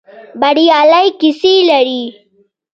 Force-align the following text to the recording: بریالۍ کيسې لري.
بریالۍ 0.41 1.07
کيسې 1.19 1.53
لري. 1.69 2.03